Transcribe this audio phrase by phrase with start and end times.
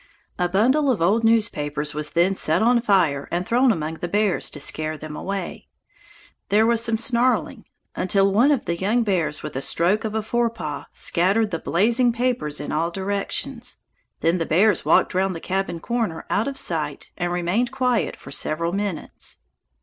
[0.39, 4.49] A bundle of old newspapers was then set on fire and thrown among the bears,
[4.49, 5.67] to scare them away.
[6.49, 10.23] There was some snarling, until one of the young bears with a stroke of a
[10.23, 13.77] fore paw scattered the blazing papers in all directions;
[14.21, 18.31] then the bears walked round the cabin corner out of sight and remained quiet for
[18.31, 19.37] several minutes.